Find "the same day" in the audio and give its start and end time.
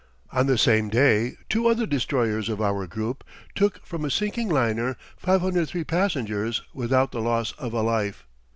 0.47-1.37